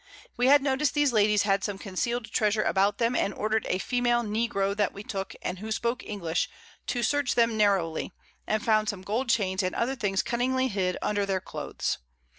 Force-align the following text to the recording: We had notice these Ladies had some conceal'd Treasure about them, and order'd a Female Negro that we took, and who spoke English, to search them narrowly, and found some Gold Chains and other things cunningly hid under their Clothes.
We 0.35 0.47
had 0.47 0.63
notice 0.63 0.89
these 0.89 1.13
Ladies 1.13 1.43
had 1.43 1.63
some 1.63 1.77
conceal'd 1.77 2.31
Treasure 2.31 2.63
about 2.63 2.97
them, 2.97 3.15
and 3.15 3.35
order'd 3.35 3.67
a 3.69 3.77
Female 3.77 4.23
Negro 4.23 4.75
that 4.75 4.93
we 4.95 5.03
took, 5.03 5.35
and 5.43 5.59
who 5.59 5.71
spoke 5.71 6.03
English, 6.03 6.49
to 6.87 7.03
search 7.03 7.35
them 7.35 7.55
narrowly, 7.55 8.11
and 8.47 8.65
found 8.65 8.89
some 8.89 9.03
Gold 9.03 9.29
Chains 9.29 9.61
and 9.61 9.75
other 9.75 9.95
things 9.95 10.23
cunningly 10.23 10.69
hid 10.69 10.97
under 11.03 11.23
their 11.27 11.39
Clothes. 11.39 11.99